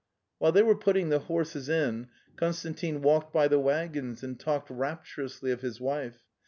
While 0.39 0.51
they 0.51 0.63
were 0.63 0.73
putting 0.75 1.09
the 1.09 1.19
horses 1.19 1.69
in, 1.69 2.07
Konstantin 2.35 3.03
walked 3.03 3.31
by 3.31 3.47
the 3.47 3.59
waggons 3.59 4.23
and 4.23 4.39
talked 4.39 4.71
rapturously 4.71 5.51
of 5.51 5.61
his 5.61 5.79
wife. 5.79 6.23